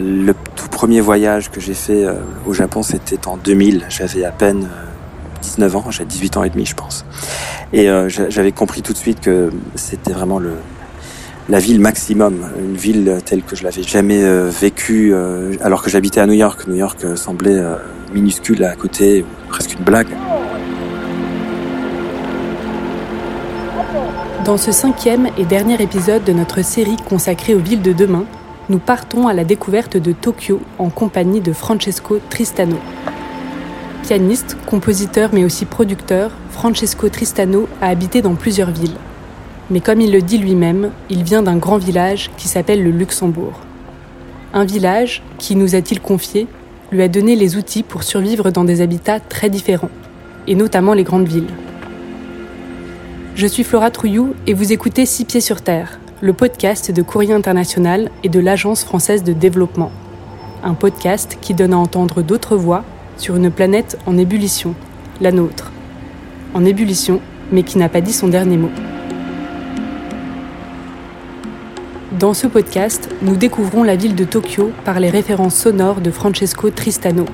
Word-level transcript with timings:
le 0.00 0.32
tout 0.56 0.68
premier 0.68 1.00
voyage 1.00 1.50
que 1.50 1.60
j'ai 1.60 1.74
fait 1.74 2.04
au 2.46 2.52
Japon, 2.52 2.82
c'était 2.82 3.26
en 3.28 3.36
2000. 3.36 3.86
J'avais 3.88 4.24
à 4.24 4.32
peine 4.32 4.68
19 5.42 5.76
ans, 5.76 5.84
j'avais 5.90 6.08
18 6.08 6.36
ans 6.36 6.44
et 6.44 6.50
demi, 6.50 6.66
je 6.66 6.74
pense. 6.74 7.04
Et 7.72 7.88
j'avais 8.08 8.52
compris 8.52 8.82
tout 8.82 8.92
de 8.92 8.98
suite 8.98 9.20
que 9.20 9.50
c'était 9.74 10.12
vraiment 10.12 10.40
la 11.48 11.58
ville 11.58 11.80
maximum, 11.80 12.46
une 12.58 12.76
ville 12.76 13.18
telle 13.24 13.42
que 13.42 13.54
je 13.54 13.64
l'avais 13.64 13.82
jamais 13.82 14.22
euh, 14.22 14.48
vécue 14.48 15.12
euh, 15.12 15.54
alors 15.60 15.82
que 15.82 15.90
j'habitais 15.90 16.20
à 16.20 16.26
New 16.26 16.32
York. 16.32 16.66
New 16.66 16.76
York 16.76 17.04
euh, 17.04 17.16
semblait 17.16 17.62
minuscule 18.14 18.64
à 18.64 18.74
côté, 18.74 19.24
presque 19.48 19.74
une 19.74 19.84
blague. 19.84 20.08
Dans 24.44 24.56
ce 24.56 24.72
cinquième 24.72 25.28
et 25.38 25.44
dernier 25.44 25.82
épisode 25.82 26.24
de 26.24 26.32
notre 26.32 26.62
série 26.62 26.96
consacrée 27.08 27.54
aux 27.54 27.60
villes 27.60 27.82
de 27.82 27.92
demain, 27.92 28.24
nous 28.70 28.78
partons 28.78 29.28
à 29.28 29.34
la 29.34 29.44
découverte 29.44 29.96
de 29.96 30.12
Tokyo 30.12 30.60
en 30.78 30.88
compagnie 30.88 31.40
de 31.40 31.52
Francesco 31.52 32.18
Tristano. 32.30 32.78
Pianiste, 34.02 34.56
compositeur 34.66 35.30
mais 35.32 35.44
aussi 35.44 35.66
producteur, 35.66 36.30
Francesco 36.50 37.08
Tristano 37.08 37.68
a 37.82 37.88
habité 37.88 38.22
dans 38.22 38.34
plusieurs 38.34 38.70
villes. 38.70 38.96
Mais 39.70 39.80
comme 39.80 40.00
il 40.00 40.12
le 40.12 40.22
dit 40.22 40.38
lui-même, 40.38 40.90
il 41.10 41.24
vient 41.24 41.42
d'un 41.42 41.56
grand 41.56 41.78
village 41.78 42.30
qui 42.36 42.48
s'appelle 42.48 42.82
le 42.82 42.90
Luxembourg. 42.90 43.60
Un 44.54 44.64
village 44.64 45.22
qui, 45.38 45.56
nous 45.56 45.74
a-t-il 45.74 46.00
confié, 46.00 46.46
lui 46.90 47.02
a 47.02 47.08
donné 47.08 47.36
les 47.36 47.56
outils 47.56 47.82
pour 47.82 48.02
survivre 48.02 48.50
dans 48.50 48.64
des 48.64 48.80
habitats 48.80 49.20
très 49.20 49.50
différents, 49.50 49.90
et 50.46 50.54
notamment 50.54 50.94
les 50.94 51.02
grandes 51.02 51.28
villes. 51.28 51.50
Je 53.34 53.46
suis 53.46 53.64
Flora 53.64 53.90
Trouillou 53.90 54.34
et 54.46 54.54
vous 54.54 54.72
écoutez 54.72 55.06
Six 55.06 55.24
Pieds 55.24 55.40
sur 55.40 55.60
Terre, 55.60 55.98
le 56.24 56.32
podcast 56.32 56.90
de 56.90 57.02
Courrier 57.02 57.34
International 57.34 58.10
et 58.22 58.30
de 58.30 58.40
l'Agence 58.40 58.82
française 58.82 59.24
de 59.24 59.34
développement. 59.34 59.92
Un 60.62 60.72
podcast 60.72 61.36
qui 61.42 61.52
donne 61.52 61.74
à 61.74 61.76
entendre 61.76 62.22
d'autres 62.22 62.56
voix 62.56 62.82
sur 63.18 63.36
une 63.36 63.50
planète 63.50 63.98
en 64.06 64.16
ébullition, 64.16 64.74
la 65.20 65.32
nôtre. 65.32 65.70
En 66.54 66.64
ébullition, 66.64 67.20
mais 67.52 67.62
qui 67.62 67.76
n'a 67.76 67.90
pas 67.90 68.00
dit 68.00 68.14
son 68.14 68.28
dernier 68.28 68.56
mot. 68.56 68.70
Dans 72.18 72.32
ce 72.32 72.46
podcast, 72.46 73.10
nous 73.20 73.36
découvrons 73.36 73.82
la 73.82 73.94
ville 73.94 74.14
de 74.14 74.24
Tokyo 74.24 74.72
par 74.86 75.00
les 75.00 75.10
références 75.10 75.56
sonores 75.56 76.00
de 76.00 76.10
Francesco 76.10 76.70
Tristano 76.70 77.26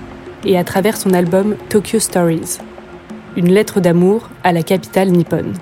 et 0.44 0.58
à 0.58 0.64
travers 0.64 0.96
son 0.96 1.14
album 1.14 1.54
Tokyo 1.68 2.00
Stories, 2.00 2.58
une 3.36 3.52
lettre 3.52 3.78
d'amour 3.78 4.30
à 4.42 4.52
la 4.52 4.64
capitale 4.64 5.10
nippone. 5.10 5.54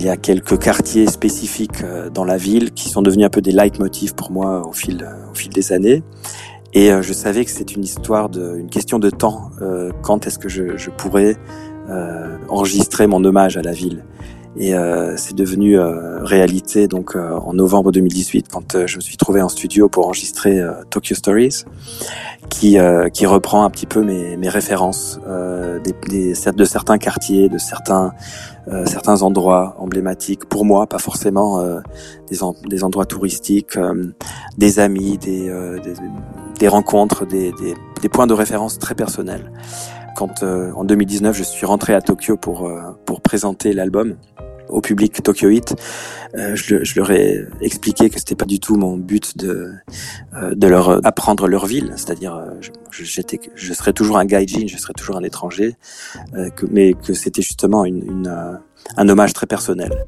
Il 0.00 0.06
y 0.06 0.08
a 0.08 0.16
quelques 0.16 0.58
quartiers 0.58 1.06
spécifiques 1.08 1.84
euh, 1.84 2.08
dans 2.08 2.24
la 2.24 2.38
ville 2.38 2.72
qui 2.72 2.88
sont 2.88 3.02
devenus 3.02 3.26
un 3.26 3.28
peu 3.28 3.42
des 3.42 3.52
leitmotifs 3.52 4.14
pour 4.14 4.32
moi 4.32 4.66
au 4.66 4.72
fil, 4.72 5.06
au 5.30 5.34
fil 5.34 5.52
des 5.52 5.72
années. 5.72 6.02
Et 6.72 6.90
euh, 6.90 7.02
je 7.02 7.12
savais 7.12 7.44
que 7.44 7.50
c'est 7.50 7.76
une 7.76 7.84
histoire 7.84 8.30
de, 8.30 8.56
une 8.56 8.70
question 8.70 8.98
de 8.98 9.10
temps. 9.10 9.50
Euh, 9.60 9.92
quand 10.00 10.26
est-ce 10.26 10.38
que 10.38 10.48
je 10.48 10.90
pourrais 10.90 11.36
enregistrer 12.48 13.08
mon 13.08 13.24
hommage 13.24 13.56
à 13.56 13.62
la 13.62 13.72
ville 13.72 14.04
et 14.56 14.74
euh, 14.74 15.16
c'est 15.16 15.34
devenu 15.34 15.78
euh, 15.78 16.24
réalité 16.24 16.88
donc 16.88 17.14
euh, 17.14 17.38
en 17.38 17.52
novembre 17.54 17.92
2018 17.92 18.48
quand 18.50 18.86
je 18.86 18.96
me 18.96 19.00
suis 19.00 19.16
trouvé 19.16 19.40
en 19.42 19.48
studio 19.48 19.88
pour 19.88 20.06
enregistrer 20.06 20.60
Tokyo 20.90 21.14
Stories, 21.14 21.64
qui 22.48 22.76
qui 23.12 23.26
reprend 23.26 23.64
un 23.64 23.70
petit 23.70 23.86
peu 23.86 24.02
mes, 24.02 24.36
mes 24.36 24.48
références 24.48 25.20
des, 25.84 25.94
des, 26.08 26.52
de 26.52 26.64
certains 26.64 26.98
quartiers, 26.98 27.48
de 27.48 27.58
certains 27.58 28.12
certains 28.86 29.22
endroits 29.22 29.76
emblématiques 29.78 30.44
pour 30.44 30.64
moi, 30.64 30.86
pas 30.86 30.98
forcément 30.98 31.62
des, 32.28 32.38
des 32.68 32.84
endroits 32.84 33.06
touristiques, 33.06 33.78
des 34.58 34.78
amis, 34.78 35.18
des, 35.18 35.48
des, 35.82 35.94
des 36.58 36.68
rencontres, 36.68 37.26
des, 37.26 37.52
des 38.02 38.08
points 38.08 38.26
de 38.26 38.34
référence 38.34 38.78
très 38.78 38.94
personnels 38.94 39.50
quand 40.16 40.42
en 40.42 40.84
2019 40.84 41.36
je 41.36 41.42
suis 41.42 41.66
rentré 41.66 41.94
à 41.94 42.00
Tokyo 42.00 42.36
pour 42.36 42.70
pour 43.04 43.20
présenter 43.20 43.72
l'album 43.72 44.16
au 44.70 44.80
public 44.80 45.22
Tokyo 45.22 45.50
Hit, 45.50 45.74
euh, 46.34 46.54
je, 46.54 46.84
je, 46.84 46.94
leur 46.96 47.10
ai 47.10 47.46
expliqué 47.60 48.08
que 48.08 48.18
c'était 48.18 48.34
pas 48.34 48.44
du 48.44 48.60
tout 48.60 48.76
mon 48.76 48.96
but 48.96 49.36
de 49.36 49.72
euh, 50.34 50.54
de 50.54 50.66
leur 50.66 51.04
apprendre 51.06 51.48
leur 51.48 51.66
ville, 51.66 51.92
c'est-à-dire 51.96 52.34
euh, 52.34 52.50
j'étais, 52.90 53.40
je 53.54 53.72
serais 53.72 53.92
toujours 53.92 54.18
un 54.18 54.24
gaijin, 54.24 54.66
je 54.66 54.76
serais 54.76 54.94
toujours 54.94 55.16
un 55.16 55.22
étranger, 55.22 55.76
que, 56.56 56.66
mais 56.70 56.94
que 56.94 57.14
c'était 57.14 57.42
justement 57.42 57.84
une, 57.84 58.02
une, 58.02 58.60
un 58.96 59.08
hommage 59.08 59.32
très 59.32 59.46
personnel. 59.46 60.04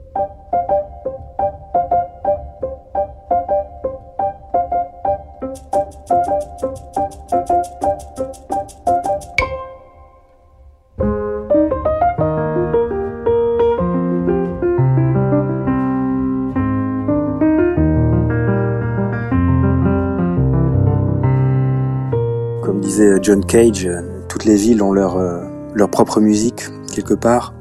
John 23.22 23.44
Cage, 23.44 23.86
euh, 23.86 24.00
toutes 24.28 24.44
les 24.44 24.56
villes 24.56 24.82
ont 24.82 24.92
leur, 24.92 25.16
euh, 25.16 25.44
leur 25.74 25.88
propre 25.88 26.20
musique 26.20 26.64
quelque 26.92 27.14
part. 27.14 27.54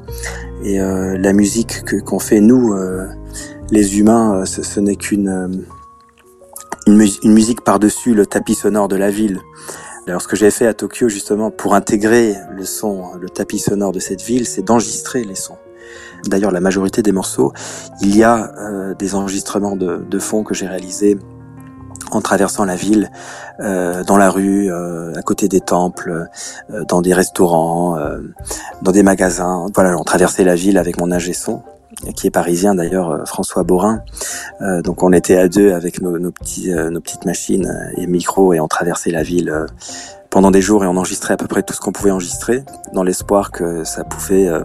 Et 0.64 0.82
euh, 0.82 1.18
la 1.20 1.34
musique 1.34 1.84
que 1.86 1.98
qu'on 1.98 2.20
fait 2.20 2.42
nous, 2.42 2.76
les 3.72 4.00
humains, 4.00 4.44
ce, 4.46 4.80
n'est 4.80 4.96
qu'une 4.96 5.66
une, 6.88 7.34
musique 7.34 7.62
par-dessus 7.62 8.14
le 8.14 8.26
tapis 8.26 8.56
sonore 8.56 8.88
de 8.88 8.96
la 8.96 9.10
ville. 9.10 9.40
Alors 10.08 10.22
ce 10.22 10.28
que 10.28 10.36
j'ai 10.36 10.52
fait 10.52 10.68
à 10.68 10.74
Tokyo 10.74 11.08
justement 11.10 11.52
pour 11.52 11.74
intégrer 11.74 12.36
le 12.52 12.66
son, 12.66 13.16
le 13.20 13.30
tapis 13.30 13.60
sonore 13.60 13.92
de 13.92 14.00
cette 14.00 14.22
ville, 14.22 14.46
c'est 14.48 14.64
d'enregistrer 14.64 15.24
les 15.24 15.36
sons. 15.36 15.58
D'ailleurs, 16.26 16.52
la 16.52 16.60
majorité 16.60 17.02
des 17.02 17.12
morceaux, 17.12 17.54
il 18.02 18.16
y 18.16 18.24
a 18.24 18.52
des 19.00 19.16
enregistrements 19.16 19.76
de, 19.76 19.98
de 19.98 20.20
fond 20.20 20.44
que 20.44 20.54
j'ai 20.54 20.68
réalisés 20.68 21.18
en 22.12 22.22
traversant 22.22 22.66
la 22.66 22.76
ville, 22.76 23.10
euh, 23.60 24.04
dans 24.04 24.18
la 24.18 24.30
rue, 24.30 24.72
euh, 24.72 25.14
à 25.16 25.22
côté 25.22 25.48
des 25.48 25.62
temples, 25.62 26.28
euh, 26.70 26.84
dans 26.86 27.02
des 27.02 27.14
restaurants, 27.14 27.98
dans 28.82 28.92
des 28.92 29.04
magasins. 29.04 29.68
Voilà, 29.74 29.98
on 29.98 30.04
traversait 30.04 30.44
la 30.44 30.56
ville 30.56 30.78
avec 30.78 31.00
mon 31.00 31.12
ingé 31.12 31.34
son 31.34 31.62
qui 32.16 32.26
est 32.26 32.32
parisien 32.32 32.74
d'ailleurs, 32.74 33.28
François 33.28 33.64
Borin. 33.64 34.02
donc 34.84 35.04
on 35.04 35.12
était 35.12 35.38
à 35.38 35.50
deux 35.50 35.74
avec 35.74 36.02
nos, 36.02 36.18
nos 36.18 36.32
petits, 36.32 36.74
nos 36.74 37.02
petites 37.02 37.26
machines 37.26 37.92
et 37.98 38.08
micros 38.08 38.54
et 38.54 38.60
on 38.62 38.68
traversait 38.68 39.12
la 39.12 39.24
ville 39.24 39.68
pendant 40.32 40.50
des 40.50 40.62
jours 40.62 40.84
et 40.84 40.88
on 40.88 40.98
enregistrait 40.98 41.36
à 41.36 41.38
peu 41.38 41.46
près 41.46 41.62
tout 41.62 41.74
ce 41.74 41.80
qu'on 41.80 41.92
pouvait 41.92 42.10
enregistrer 42.10 42.64
dans 42.94 43.04
l'espoir 43.04 43.52
que 43.52 43.84
ça 43.84 44.04
pouvait 44.04 44.48
euh, 44.48 44.64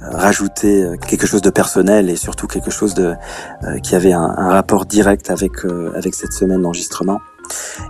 rajouter 0.00 0.82
euh, 0.82 0.96
quelque 0.96 1.26
chose 1.26 1.42
de 1.42 1.50
personnel 1.50 2.10
et 2.10 2.16
surtout 2.16 2.48
quelque 2.48 2.70
chose 2.70 2.94
de 2.94 3.14
euh, 3.64 3.78
qui 3.78 3.94
avait 3.94 4.14
un, 4.14 4.34
un, 4.36 4.50
rapport 4.50 4.86
direct 4.86 5.30
avec 5.30 5.64
avec 5.94 6.14
cette 6.14 6.32
semaine 6.32 6.62
d'enregistrement. 6.62 7.20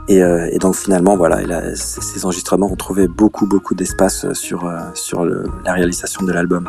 Et, 0.09 0.19
et, 0.19 0.59
donc 0.59 0.75
finalement, 0.75 1.17
voilà, 1.17 1.39
ces, 1.77 2.03
ces, 2.03 2.27
enregistrements 2.27 2.71
ont 2.71 2.77
trouvé 2.77 3.09
beaucoup 3.09 3.47
beaucoup 3.47 3.75
d'espace 3.75 4.31
sur 4.35 4.71
sur 4.93 5.25
le, 5.25 5.45
la 5.65 5.73
réalisation 5.73 6.27
de 6.27 6.33
l'album. 6.33 6.69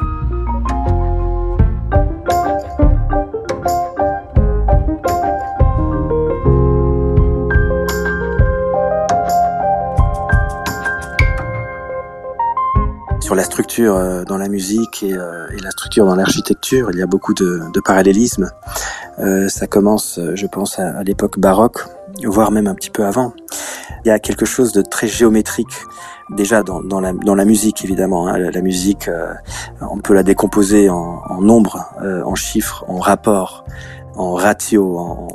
Structure 13.77 13.95
euh, 13.95 14.23
dans 14.23 14.37
la 14.37 14.49
musique 14.49 15.03
euh, 15.03 15.47
et, 15.51 15.61
la 15.61 15.69
structure 15.69 16.05
dans 16.07 16.15
l'architecture. 16.15 16.89
Il 16.91 16.97
y 16.97 17.01
a 17.03 17.05
beaucoup 17.05 17.35
de, 17.35 17.61
de 17.71 17.79
parallélismes. 17.79 18.49
Euh, 19.19 19.49
ça 19.49 19.67
commence, 19.67 20.19
je 20.33 20.47
pense, 20.47 20.79
à, 20.79 21.03
l'époque 21.03 21.37
baroque, 21.37 21.85
voire 22.25 22.51
même 22.51 22.65
un 22.65 22.73
petit 22.73 22.89
peu 22.89 23.05
avant. 23.05 23.33
Il 24.03 24.07
y 24.07 24.11
a 24.11 24.17
quelque 24.17 24.45
chose 24.45 24.71
de 24.71 24.81
très 24.81 25.07
géométrique 25.07 25.83
déjà 26.31 26.63
dans, 26.63 26.81
dans, 26.81 26.99
la, 26.99 27.13
dans 27.13 27.35
la 27.35 27.45
musique 27.45 27.83
évidemment. 27.83 28.27
Hein. 28.27 28.37
La, 28.39 28.61
musique, 28.61 29.09
on 29.81 29.99
peut 29.99 30.13
la 30.15 30.23
décomposer 30.23 30.89
en, 30.89 31.21
en 31.29 31.41
nombres, 31.41 31.85
en 32.01 32.35
chiffres, 32.35 32.83
en 32.87 32.97
rapports, 32.97 33.63
en 34.15 34.33
ratio. 34.33 34.97
En... 34.97 35.27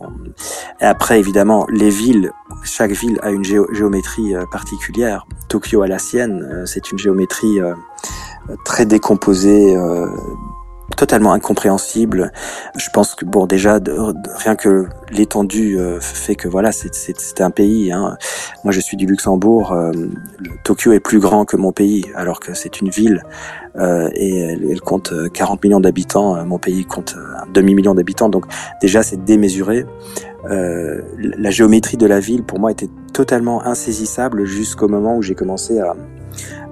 Et 0.81 0.85
après, 0.85 1.21
évidemment, 1.21 1.67
les 1.71 1.91
villes, 1.91 2.33
chaque 2.65 2.93
ville 2.93 3.19
a 3.23 3.31
une 3.31 3.45
géométrie 3.45 4.35
particulière. 4.51 5.27
Tokyo 5.53 5.83
à 5.83 5.87
la 5.87 5.99
sienne. 5.99 6.49
Euh, 6.51 6.65
c'est 6.65 6.93
une 6.93 6.99
géométrie 6.99 7.61
euh, 7.61 7.75
très 8.65 8.87
décomposée, 8.87 9.77
euh, 9.77 10.07
totalement 10.97 11.33
incompréhensible. 11.33 12.33
Je 12.77 12.89
pense 12.93 13.15
que 13.15 13.25
bon 13.25 13.47
déjà 13.47 13.79
rien 14.37 14.57
que 14.57 14.87
l'étendue 15.11 15.79
fait 16.01 16.35
que 16.35 16.49
voilà 16.49 16.71
c'est 16.71 17.41
un 17.41 17.51
pays. 17.51 17.93
Hein. 17.93 18.17
Moi 18.63 18.73
je 18.73 18.81
suis 18.81 18.97
du 18.97 19.07
Luxembourg. 19.07 19.75
Tokyo 20.65 20.93
est 20.93 21.01
plus 21.01 21.19
grand 21.19 21.45
que 21.45 21.57
mon 21.57 21.73
pays 21.73 22.05
alors 22.15 22.41
que 22.41 22.53
c'est 22.53 22.81
une 22.81 22.91
ville 22.91 23.23
et 24.15 24.39
elle, 24.39 24.81
compte 24.83 25.15
40 25.33 25.65
millions 25.65 25.81
d'habitants. 25.81 26.45
Mon 26.45 26.59
pays 26.59 26.85
compte 26.85 27.17
un 27.17 27.51
demi 27.53 27.75
million 27.75 27.95
d'habitants 27.95 28.29
donc 28.29 28.45
déjà 28.83 29.03
c'est 29.03 29.25
démesuré. 29.25 29.87
Euh, 30.51 31.03
la 31.19 31.51
géométrie 31.51 31.97
de 31.97 32.07
la 32.07 32.21
ville 32.21 32.43
pour 32.43 32.59
moi 32.59 32.71
était 32.71 32.89
totalement 33.13 33.65
insaisissable 33.65 34.45
jusqu'au 34.45 34.89
moment 34.89 35.17
où 35.17 35.23
j'ai 35.23 35.35
commencé 35.35 35.79
à, 35.79 35.95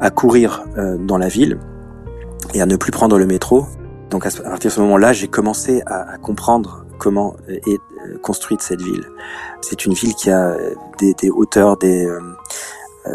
à 0.00 0.10
courir 0.10 0.64
euh, 0.76 0.96
dans 0.98 1.18
la 1.18 1.28
ville 1.28 1.58
et 2.54 2.60
à 2.60 2.66
ne 2.66 2.76
plus 2.76 2.90
prendre 2.90 3.18
le 3.18 3.26
métro. 3.26 3.66
Donc 4.10 4.26
à 4.26 4.30
partir 4.30 4.70
de 4.70 4.74
ce 4.74 4.80
moment-là, 4.80 5.12
j'ai 5.12 5.28
commencé 5.28 5.82
à, 5.86 6.14
à, 6.14 6.18
comprendre 6.18 6.84
comment 6.98 7.36
est 7.48 7.78
euh, 7.78 8.18
construite 8.22 8.62
cette 8.62 8.82
ville. 8.82 9.04
C'est 9.60 9.86
une 9.86 9.94
ville 9.94 10.14
qui 10.14 10.30
a 10.30 10.56
des, 10.98 11.14
des 11.14 11.30
hauteurs, 11.30 11.76
des, 11.76 12.06
euh, 12.06 12.20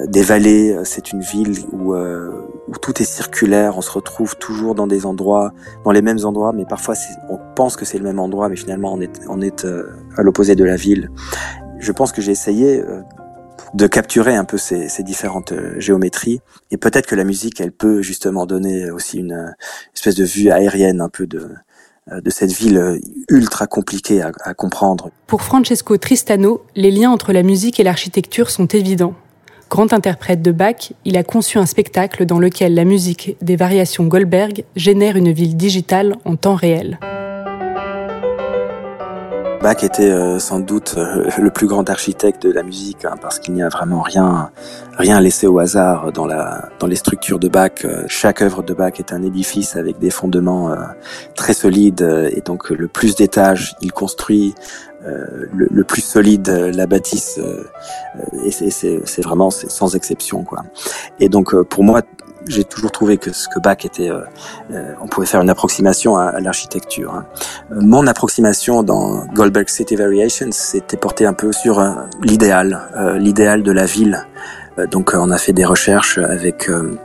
des 0.08 0.22
vallées. 0.22 0.78
C'est 0.84 1.12
une 1.12 1.22
ville 1.22 1.56
où, 1.72 1.94
euh, 1.94 2.32
où, 2.68 2.78
tout 2.78 3.02
est 3.02 3.06
circulaire. 3.06 3.78
On 3.78 3.82
se 3.82 3.92
retrouve 3.92 4.36
toujours 4.38 4.76
dans 4.76 4.88
des 4.88 5.06
endroits, 5.06 5.54
dans 5.84 5.92
les 5.92 6.02
mêmes 6.02 6.24
endroits, 6.24 6.54
mais 6.54 6.66
parfois 6.66 6.96
on 7.30 7.38
pense 7.56 7.76
que 7.76 7.86
c'est 7.86 7.98
le 7.98 8.04
même 8.04 8.20
endroit, 8.20 8.50
mais 8.50 8.56
finalement 8.56 8.94
on 8.94 9.02
est, 9.02 9.22
on 9.30 9.42
est 9.42 9.66
euh, 9.66 9.90
à 10.18 10.24
l'opposé 10.24 10.56
de 10.56 10.64
la 10.64 10.76
ville. 10.76 11.12
Je 11.80 11.92
pense 11.92 12.12
que 12.12 12.22
j'ai 12.22 12.32
essayé 12.32 12.84
de 13.74 13.88
capturer 13.88 14.36
un 14.36 14.46
peu 14.46 14.58
ces, 14.58 14.88
ces 14.88 15.04
différentes 15.04 15.54
géométries. 15.78 16.40
Et 16.72 16.78
peut-être 16.78 17.06
que 17.06 17.16
la 17.16 17.26
musique, 17.26 17.60
elle 17.60 17.74
peut 17.74 18.02
justement 18.02 18.46
donner 18.46 18.90
aussi 18.90 19.20
une 19.20 19.54
espèce 19.94 20.16
de 20.16 20.24
vue 20.24 20.50
aérienne 20.50 21.02
un 21.02 21.10
peu 21.10 21.28
de, 21.28 21.50
de 22.10 22.30
cette 22.30 22.54
ville 22.54 23.00
ultra 23.30 23.68
compliquée 23.68 24.22
à, 24.22 24.32
à 24.44 24.54
comprendre. 24.54 25.12
Pour 25.28 25.44
Francesco 25.44 25.98
Tristano, 25.98 26.64
les 26.76 26.92
liens 26.92 27.12
entre 27.12 27.34
la 27.34 27.44
musique 27.44 27.80
et 27.80 27.84
l'architecture 27.84 28.50
sont 28.50 28.68
évidents. 28.68 29.14
Grand 29.70 29.94
interprète 29.94 30.42
de 30.42 30.52
Bach, 30.52 30.94
il 31.06 31.18
a 31.18 31.24
conçu 31.24 31.58
un 31.58 31.66
spectacle 31.66 32.26
dans 32.26 32.40
lequel 32.40 32.76
la 32.76 32.86
musique 32.86 33.36
des 33.42 33.56
variations 33.56 34.06
Goldberg 34.06 34.64
génère 34.76 35.16
une 35.16 35.32
ville 35.32 35.58
digitale 35.58 36.16
en 36.24 36.36
temps 36.36 36.56
réel. 36.56 37.00
Bach 39.66 39.84
était 39.84 40.12
euh, 40.12 40.38
sans 40.38 40.60
doute 40.60 40.94
euh, 40.96 41.28
le 41.40 41.50
plus 41.50 41.66
grand 41.66 41.90
architecte 41.90 42.44
de 42.44 42.52
la 42.52 42.62
musique 42.62 43.04
hein, 43.04 43.16
parce 43.20 43.40
qu'il 43.40 43.56
n'y 43.56 43.64
a 43.64 43.70
vraiment 43.70 44.02
rien 44.02 44.52
rien 44.96 45.20
laissé 45.20 45.48
au 45.48 45.58
hasard 45.58 46.12
dans 46.12 46.28
les 46.88 46.96
structures 46.96 47.40
de 47.40 47.48
Bach. 47.48 47.84
Euh, 47.84 48.04
chaque 48.08 48.44
œuvre 48.44 48.62
de 48.62 48.76
Bach 48.76 49.00
est 49.00 49.12
un 49.12 49.24
édifice 49.24 49.76
avec 49.76 49.98
des 49.98 50.12
fondements 50.12 50.70
très 51.36 51.56
solides 51.56 52.30
et 52.32 52.42
donc 52.42 52.70
le 52.70 52.88
plus 52.88 53.16
d'étages 53.16 53.76
il 53.82 53.92
construit, 53.92 54.54
le, 55.06 55.68
le, 55.72 55.84
plus 55.84 56.02
solide 56.02 56.50
la 56.50 56.88
bâtisse 56.88 57.40
et 58.44 58.52
c'est 58.52 59.22
vraiment 59.22 59.50
sans 59.52 59.96
exception 59.96 60.44
quoi. 60.44 60.64
Et 61.20 61.30
donc 61.30 61.56
pour 61.64 61.84
moi 61.84 62.02
j'ai 62.48 62.64
toujours 62.64 62.92
trouvé 62.92 63.18
que 63.18 63.32
ce 63.34 63.48
que 63.48 63.60
Bach 63.60 63.78
était, 63.84 64.10
euh, 64.10 64.22
euh, 64.72 64.94
on 65.02 65.08
pouvait 65.08 65.26
faire 65.26 65.42
une 65.42 65.50
approximation 65.50 66.18
à, 66.18 66.26
à 66.26 66.40
l'architecture. 66.40 67.14
Hein. 67.14 67.26
Mon 67.72 68.08
approximation 68.08 68.84
dans 68.84 69.26
Goldberg 69.28 69.70
City 69.70 69.96
Variations, 69.96 70.50
c'était 70.52 70.98
porté 70.98 71.26
un 71.26 71.34
peu 71.34 71.52
sur 71.52 71.80
euh, 71.80 71.94
l'idéal, 72.22 72.82
l'idéal 73.18 73.64
de 73.64 73.72
la 73.72 73.86
ville. 73.86 74.26
donc 74.92 75.14
on 75.14 75.30
a 75.32 75.38
fait 75.38 75.54
des 75.54 75.66
recherches 75.66 76.18
avec 76.18 76.70
un, 76.70 76.96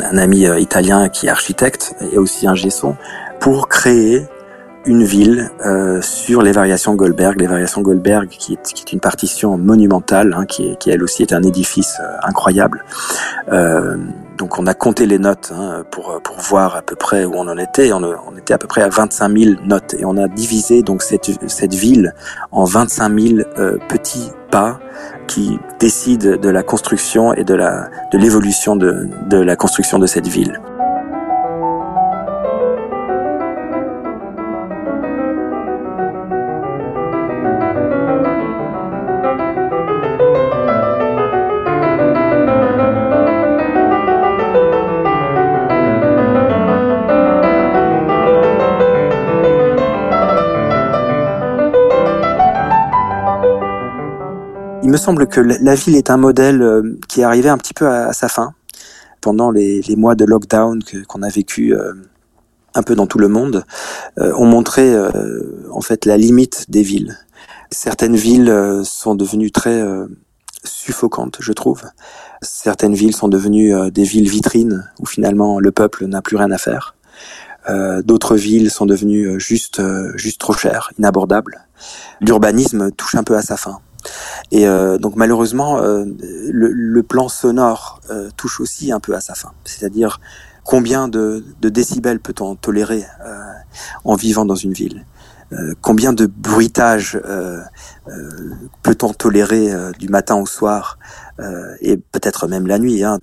un, 0.00 0.18
ami 0.18 0.46
italien 0.58 1.08
qui 1.08 1.26
est 1.26 1.30
architecte 1.30 1.94
et 2.12 2.18
aussi 2.18 2.46
un 2.46 2.54
gesson 2.54 2.96
pour 3.40 3.68
créer 3.68 4.26
une 4.90 5.04
ville 5.04 5.52
euh, 5.64 6.02
sur 6.02 6.42
les 6.42 6.50
variations 6.50 6.96
Goldberg, 6.96 7.40
les 7.40 7.46
variations 7.46 7.80
Goldberg 7.80 8.28
qui 8.28 8.54
est, 8.54 8.72
qui 8.72 8.82
est 8.82 8.92
une 8.92 8.98
partition 8.98 9.56
monumentale, 9.56 10.34
hein, 10.36 10.46
qui, 10.46 10.66
est, 10.66 10.76
qui 10.78 10.90
elle 10.90 11.04
aussi 11.04 11.22
est 11.22 11.32
un 11.32 11.44
édifice 11.44 11.98
euh, 12.00 12.16
incroyable. 12.24 12.84
Euh, 13.52 13.96
donc 14.36 14.58
on 14.58 14.66
a 14.66 14.74
compté 14.74 15.06
les 15.06 15.20
notes 15.20 15.52
hein, 15.54 15.84
pour, 15.92 16.20
pour 16.24 16.36
voir 16.38 16.74
à 16.74 16.82
peu 16.82 16.96
près 16.96 17.24
où 17.24 17.34
on 17.36 17.46
en 17.46 17.56
était. 17.56 17.92
On, 17.92 18.02
on, 18.02 18.36
était 18.36 18.52
à 18.52 18.58
peu 18.58 18.66
près 18.66 18.82
à 18.82 18.88
25 18.88 19.38
000 19.38 19.54
notes 19.64 19.94
et 19.94 20.04
on 20.04 20.16
a 20.16 20.26
divisé 20.26 20.82
donc 20.82 21.02
cette, 21.02 21.30
cette 21.48 21.74
ville 21.74 22.12
en 22.50 22.64
25 22.64 23.20
000 23.20 23.40
euh, 23.58 23.78
petits 23.88 24.32
pas 24.50 24.80
qui 25.28 25.60
décident 25.78 26.36
de 26.36 26.48
la 26.48 26.64
construction 26.64 27.32
et 27.32 27.44
de 27.44 27.56
de 27.56 28.18
l'évolution 28.18 28.74
de, 28.74 29.08
de 29.28 29.36
la 29.36 29.54
construction 29.54 30.00
de 30.00 30.06
cette 30.06 30.26
ville. 30.26 30.58
Me 54.90 54.96
semble 54.96 55.26
que 55.26 55.40
la 55.40 55.74
ville 55.74 55.96
est 55.96 56.10
un 56.10 56.16
modèle 56.16 56.62
euh, 56.62 56.98
qui 57.08 57.20
est 57.20 57.24
arrivé 57.24 57.48
un 57.48 57.58
petit 57.58 57.74
peu 57.74 57.88
à, 57.88 58.12
sa 58.12 58.28
fin 58.28 58.54
pendant 59.20 59.50
les, 59.50 59.82
mois 59.96 60.14
de 60.14 60.24
lockdown 60.24 60.80
qu'on 61.06 61.22
a 61.22 61.28
vécu 61.28 61.74
euh, 61.74 61.92
un 62.74 62.82
peu 62.82 62.94
dans 62.94 63.06
tout 63.06 63.18
le 63.18 63.28
monde. 63.28 63.64
Euh, 64.18 64.32
ont 64.34 64.46
montré 64.46 64.94
en 65.70 65.80
fait 65.80 66.06
la 66.06 66.16
limite 66.16 66.70
des 66.70 66.82
villes. 66.82 67.18
Certaines 67.70 68.16
villes 68.16 68.82
sont 68.84 69.14
devenues 69.14 69.52
très 69.52 69.80
suffocantes, 70.64 71.38
je 71.40 71.52
trouve. 71.52 71.84
Certaines 72.42 72.94
villes 72.94 73.14
sont 73.14 73.28
devenues 73.28 73.90
des 73.92 74.02
villes 74.02 74.28
vitrines 74.28 74.90
où 74.98 75.06
finalement 75.06 75.60
le 75.60 75.70
peuple 75.70 76.06
n'a 76.06 76.22
plus 76.22 76.36
rien 76.36 76.50
à 76.50 76.58
faire. 76.58 76.96
Euh, 77.68 78.02
D'autres 78.02 78.36
villes 78.36 78.70
sont 78.70 78.86
devenues 78.86 79.38
juste, 79.38 79.80
juste 80.16 80.40
trop 80.40 80.54
chères, 80.54 80.90
inabordables. 80.98 81.66
L'urbanisme 82.20 82.90
touche 82.90 83.14
un 83.14 83.22
peu 83.22 83.36
à 83.36 83.42
sa 83.42 83.56
fin. 83.56 83.80
Et 84.50 84.66
euh, 84.66 84.98
donc 84.98 85.16
malheureusement, 85.16 85.78
euh, 85.78 86.04
le, 86.50 86.68
le, 86.72 87.02
plan 87.02 87.28
sonore 87.28 88.00
euh, 88.10 88.30
touche 88.36 88.60
aussi 88.60 88.92
un 88.92 89.00
peu 89.00 89.14
à 89.14 89.20
sa 89.20 89.34
fin. 89.34 89.52
C'est-à-dire 89.64 90.20
combien 90.64 91.08
de, 91.08 91.44
de 91.60 91.68
décibels 91.68 92.20
peut-on 92.20 92.54
tolérer 92.56 93.04
euh, 93.24 93.42
en 94.04 94.14
vivant 94.14 94.44
dans 94.44 94.54
une 94.54 94.72
ville? 94.72 95.04
Euh, 95.52 95.74
Combien 95.80 96.12
de 96.12 96.26
bruitage 96.26 97.20
euh, 97.24 97.60
peut-on 98.82 99.12
tolérer 99.12 99.72
du 99.98 100.08
matin 100.08 100.36
au 100.36 100.46
soir 100.46 100.98
et 101.80 101.96
peut-être 101.96 102.48
même 102.48 102.66
la 102.66 102.78
nuit 102.78 103.02
hein. 103.02 103.18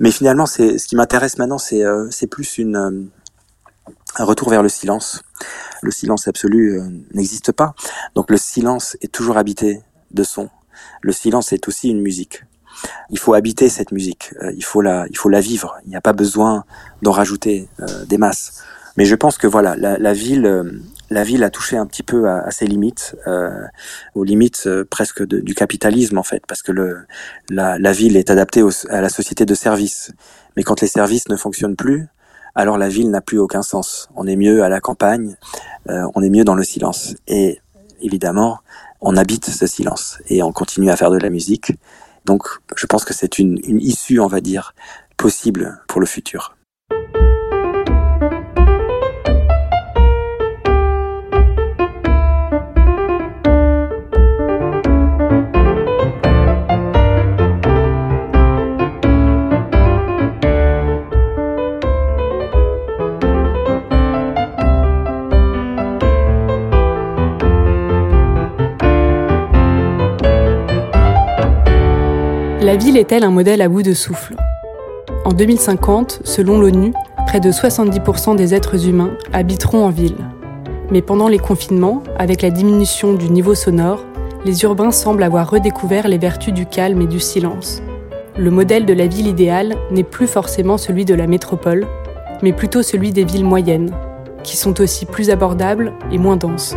Mais 0.00 0.10
finalement, 0.10 0.46
c'est 0.46 0.78
ce 0.78 0.86
qui 0.88 0.96
m'intéresse 0.96 1.38
maintenant, 1.38 1.58
c'est 1.58 2.26
plus 2.28 2.58
une 2.58 3.08
un 4.18 4.24
retour 4.24 4.50
vers 4.50 4.62
le 4.62 4.68
silence. 4.68 5.22
Le 5.80 5.90
silence 5.90 6.28
absolu 6.28 6.80
n'existe 7.14 7.52
pas. 7.52 7.74
Donc 8.14 8.30
le 8.30 8.36
silence 8.36 8.96
est 9.00 9.12
toujours 9.12 9.36
habité 9.38 9.82
de 10.14 10.22
son. 10.22 10.50
Le 11.00 11.12
silence 11.12 11.52
est 11.52 11.68
aussi 11.68 11.90
une 11.90 12.00
musique. 12.00 12.44
Il 13.10 13.18
faut 13.18 13.34
habiter 13.34 13.68
cette 13.68 13.92
musique, 13.92 14.34
euh, 14.42 14.50
il 14.56 14.64
faut 14.64 14.80
la, 14.80 15.06
il 15.10 15.16
faut 15.16 15.28
la 15.28 15.40
vivre. 15.40 15.76
Il 15.84 15.90
n'y 15.90 15.96
a 15.96 16.00
pas 16.00 16.14
besoin 16.14 16.64
d'en 17.02 17.12
rajouter 17.12 17.68
euh, 17.80 18.04
des 18.06 18.18
masses. 18.18 18.62
Mais 18.96 19.04
je 19.04 19.14
pense 19.14 19.38
que 19.38 19.46
voilà, 19.46 19.76
la, 19.76 19.98
la 19.98 20.12
ville, 20.12 20.46
euh, 20.46 20.64
la 21.10 21.22
ville 21.22 21.44
a 21.44 21.50
touché 21.50 21.76
un 21.76 21.86
petit 21.86 22.02
peu 22.02 22.28
à, 22.28 22.40
à 22.40 22.50
ses 22.50 22.66
limites, 22.66 23.16
euh, 23.26 23.64
aux 24.14 24.24
limites 24.24 24.64
euh, 24.66 24.84
presque 24.88 25.24
de, 25.24 25.40
du 25.40 25.54
capitalisme 25.54 26.18
en 26.18 26.22
fait, 26.22 26.42
parce 26.46 26.62
que 26.62 26.72
le, 26.72 27.06
la, 27.48 27.78
la 27.78 27.92
ville 27.92 28.16
est 28.16 28.30
adaptée 28.30 28.62
à 28.88 29.00
la 29.00 29.08
société 29.08 29.46
de 29.46 29.54
services. 29.54 30.12
Mais 30.56 30.62
quand 30.62 30.80
les 30.80 30.88
services 30.88 31.28
ne 31.28 31.36
fonctionnent 31.36 31.76
plus, 31.76 32.08
alors 32.54 32.76
la 32.76 32.88
ville 32.88 33.10
n'a 33.10 33.20
plus 33.22 33.38
aucun 33.38 33.62
sens. 33.62 34.08
On 34.14 34.26
est 34.26 34.36
mieux 34.36 34.62
à 34.62 34.68
la 34.68 34.80
campagne, 34.80 35.36
on 35.86 36.22
est 36.22 36.28
mieux 36.28 36.44
dans 36.44 36.54
le 36.54 36.64
silence. 36.64 37.14
Et 37.26 37.62
évidemment, 38.02 38.58
on 39.02 39.16
habite 39.16 39.46
ce 39.46 39.66
silence 39.66 40.18
et 40.28 40.42
on 40.42 40.52
continue 40.52 40.90
à 40.90 40.96
faire 40.96 41.10
de 41.10 41.18
la 41.18 41.28
musique. 41.28 41.72
Donc 42.24 42.46
je 42.76 42.86
pense 42.86 43.04
que 43.04 43.12
c'est 43.12 43.38
une, 43.38 43.58
une 43.64 43.80
issue, 43.80 44.20
on 44.20 44.28
va 44.28 44.40
dire, 44.40 44.74
possible 45.16 45.82
pour 45.88 46.00
le 46.00 46.06
futur. 46.06 46.56
Ville 72.82 72.96
est-elle 72.96 73.22
un 73.22 73.30
modèle 73.30 73.62
à 73.62 73.68
bout 73.68 73.84
de 73.84 73.92
souffle? 73.92 74.34
En 75.24 75.32
2050, 75.32 76.22
selon 76.24 76.58
l'ONU, 76.58 76.92
près 77.28 77.38
de 77.38 77.52
70% 77.52 78.34
des 78.34 78.54
êtres 78.54 78.88
humains 78.88 79.12
habiteront 79.32 79.84
en 79.84 79.90
ville. 79.90 80.16
Mais 80.90 81.00
pendant 81.00 81.28
les 81.28 81.38
confinements, 81.38 82.02
avec 82.18 82.42
la 82.42 82.50
diminution 82.50 83.14
du 83.14 83.30
niveau 83.30 83.54
sonore, 83.54 84.04
les 84.44 84.64
urbains 84.64 84.90
semblent 84.90 85.22
avoir 85.22 85.48
redécouvert 85.48 86.08
les 86.08 86.18
vertus 86.18 86.52
du 86.52 86.66
calme 86.66 87.00
et 87.02 87.06
du 87.06 87.20
silence. 87.20 87.82
Le 88.36 88.50
modèle 88.50 88.84
de 88.84 88.94
la 88.94 89.06
ville 89.06 89.28
idéale 89.28 89.76
n'est 89.92 90.02
plus 90.02 90.26
forcément 90.26 90.76
celui 90.76 91.04
de 91.04 91.14
la 91.14 91.28
métropole, 91.28 91.86
mais 92.42 92.52
plutôt 92.52 92.82
celui 92.82 93.12
des 93.12 93.24
villes 93.24 93.44
moyennes, 93.44 93.94
qui 94.42 94.56
sont 94.56 94.80
aussi 94.80 95.06
plus 95.06 95.30
abordables 95.30 95.92
et 96.10 96.18
moins 96.18 96.36
denses. 96.36 96.74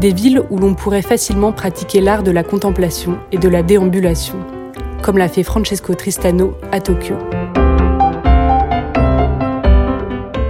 Des 0.00 0.14
villes 0.14 0.40
où 0.48 0.56
l'on 0.56 0.74
pourrait 0.74 1.02
facilement 1.02 1.52
pratiquer 1.52 2.00
l'art 2.00 2.22
de 2.22 2.30
la 2.30 2.42
contemplation 2.42 3.18
et 3.32 3.36
de 3.36 3.50
la 3.50 3.62
déambulation, 3.62 4.38
comme 5.02 5.18
l'a 5.18 5.28
fait 5.28 5.42
Francesco 5.42 5.94
Tristano 5.94 6.54
à 6.72 6.80
Tokyo. 6.80 7.16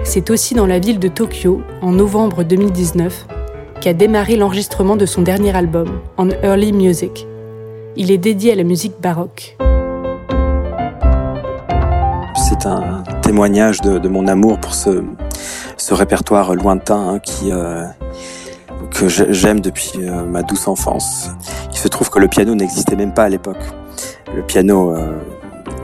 C'est 0.04 0.30
aussi 0.30 0.54
dans 0.54 0.66
la 0.66 0.78
ville 0.78 1.00
de 1.00 1.09
Tokyo, 1.09 1.62
en 1.83 1.90
novembre 1.90 2.45
2019, 2.45 3.26
qu'a 3.80 3.92
démarré 3.92 4.37
l'enregistrement 4.37 4.95
de 4.95 5.04
son 5.04 5.23
dernier 5.23 5.57
album, 5.57 5.99
En 6.16 6.28
Early 6.30 6.73
Music. 6.73 7.26
Il 7.97 8.12
est 8.12 8.19
dédié 8.19 8.52
à 8.52 8.54
la 8.54 8.62
musique 8.62 9.00
baroque. 9.00 9.57
C'est 12.37 12.66
un 12.66 13.02
témoignage 13.23 13.80
de, 13.80 14.09
mon 14.09 14.28
amour 14.28 14.61
pour 14.61 14.75
ce, 14.75 15.02
répertoire 15.90 16.54
lointain 16.54 17.14
hein, 17.14 17.19
qui, 17.19 17.50
euh, 17.50 17.83
que 19.00 19.09
j'aime 19.09 19.61
depuis 19.61 19.92
euh, 19.97 20.25
ma 20.25 20.42
douce 20.42 20.69
enfance. 20.69 21.30
Il 21.71 21.78
se 21.78 21.88
trouve 21.88 22.11
que 22.11 22.19
le 22.19 22.28
piano 22.28 22.54
n'existait 22.54 22.97
même 22.97 23.14
pas 23.14 23.25
à 23.25 23.28
l'époque. 23.30 23.62
Le 24.35 24.42
piano 24.42 24.95
euh, 24.95 25.19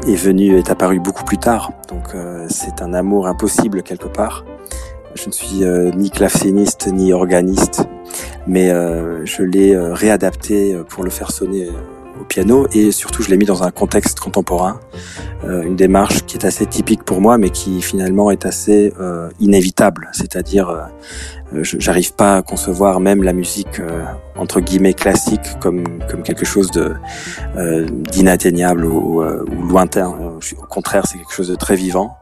est 0.06 0.16
venu, 0.16 0.58
est 0.58 0.70
apparu 0.70 1.00
beaucoup 1.00 1.24
plus 1.24 1.38
tard, 1.38 1.72
donc 1.88 2.14
c'est 2.48 2.82
un 2.82 2.92
amour 2.92 3.26
impossible 3.26 3.82
quelque 3.82 4.08
part. 4.08 4.44
Je 5.14 5.26
ne 5.28 5.32
suis 5.32 5.64
ni 5.96 6.10
claveciniste 6.10 6.88
ni 6.92 7.12
organiste, 7.12 7.88
mais 8.46 8.68
je 9.24 9.42
l'ai 9.42 9.76
réadapté 9.76 10.76
pour 10.88 11.02
le 11.02 11.10
faire 11.10 11.30
sonner 11.30 11.68
au 12.20 12.24
piano 12.24 12.66
et 12.72 12.90
surtout 12.92 13.22
je 13.22 13.30
l'ai 13.30 13.36
mis 13.36 13.44
dans 13.44 13.62
un 13.62 13.70
contexte 13.70 14.20
contemporain, 14.20 14.80
euh, 15.44 15.62
une 15.62 15.76
démarche 15.76 16.24
qui 16.26 16.36
est 16.36 16.44
assez 16.44 16.66
typique 16.66 17.04
pour 17.04 17.20
moi 17.20 17.38
mais 17.38 17.50
qui 17.50 17.82
finalement 17.82 18.30
est 18.30 18.46
assez 18.46 18.92
euh, 19.00 19.28
inévitable, 19.40 20.08
c'est-à-dire 20.12 20.68
euh, 20.68 21.62
j'arrive 21.62 22.14
pas 22.14 22.36
à 22.36 22.42
concevoir 22.42 23.00
même 23.00 23.22
la 23.22 23.32
musique 23.32 23.80
entre 24.36 24.60
guillemets 24.60 24.94
classique 24.94 25.58
comme 25.60 25.84
comme 26.10 26.22
quelque 26.22 26.44
chose 26.44 26.70
d'inatteignable 28.10 28.84
ou, 28.84 29.22
lointain. 29.68 30.08
Au 30.08 30.66
contraire, 30.66 31.06
c'est 31.06 31.18
quelque 31.18 31.32
chose 31.32 31.48
de 31.48 31.54
très 31.54 31.76
vivant. 31.76 32.16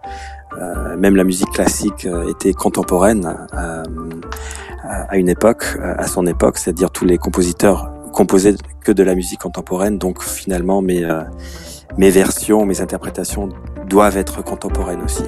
même 0.98 1.16
la 1.16 1.24
musique 1.24 1.50
classique 1.50 2.06
était 2.28 2.52
contemporaine 2.52 3.34
à 4.86 5.16
une 5.16 5.30
époque, 5.30 5.64
à 5.82 6.06
son 6.06 6.26
époque, 6.26 6.58
c'est-à-dire 6.58 6.90
tous 6.90 7.06
les 7.06 7.16
compositeurs 7.16 7.93
composer 8.14 8.54
que 8.83 8.92
de 8.92 9.02
la 9.02 9.14
musique 9.14 9.40
contemporaine, 9.40 9.99
donc 9.99 10.23
finalement 10.23 10.80
mes, 10.80 11.04
euh, 11.04 11.23
mes 11.99 12.11
versions, 12.11 12.64
mes 12.64 12.80
interprétations 12.80 13.50
doivent 13.88 14.16
être 14.16 14.42
contemporaines 14.42 15.02
aussi. 15.02 15.25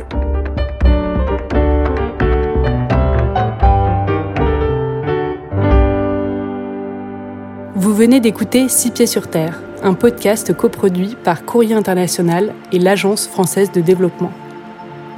Vous 7.75 7.95
venez 7.95 8.21
d'écouter 8.21 8.69
Six 8.69 8.91
Pieds 8.93 9.07
sur 9.07 9.29
Terre, 9.29 9.61
un 9.83 9.95
podcast 9.95 10.55
coproduit 10.57 11.17
par 11.25 11.45
Courrier 11.45 11.75
International 11.75 12.55
et 12.73 12.79
l'Agence 12.79 13.27
française 13.27 13.71
de 13.73 13.81
développement. 13.81 14.33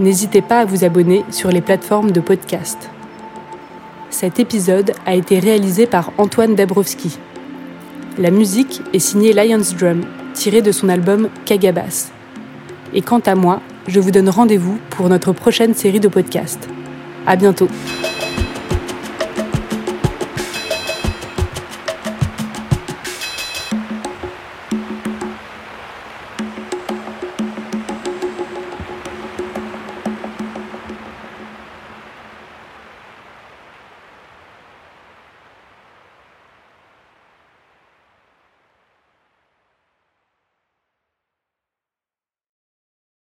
N'hésitez 0.00 0.42
pas 0.42 0.60
à 0.60 0.64
vous 0.64 0.84
abonner 0.84 1.24
sur 1.30 1.50
les 1.50 1.60
plateformes 1.60 2.12
de 2.12 2.20
podcast. 2.20 2.90
Cet 4.10 4.40
épisode 4.40 4.92
a 5.06 5.14
été 5.14 5.38
réalisé 5.38 5.86
par 5.86 6.12
Antoine 6.18 6.54
Dabrowski. 6.54 7.18
La 8.18 8.32
musique 8.32 8.82
est 8.92 8.98
signée 8.98 9.32
Lions 9.32 9.62
Drum, 9.78 10.00
tirée 10.34 10.60
de 10.60 10.72
son 10.72 10.88
album 10.88 11.28
Kagabas. 11.44 12.10
Et 12.92 13.00
quant 13.00 13.20
à 13.20 13.36
moi, 13.36 13.60
je 13.86 14.00
vous 14.00 14.10
donne 14.10 14.28
rendez-vous 14.28 14.76
pour 14.90 15.08
notre 15.08 15.32
prochaine 15.32 15.72
série 15.72 16.00
de 16.00 16.08
podcasts. 16.08 16.68
À 17.28 17.36
bientôt! 17.36 17.68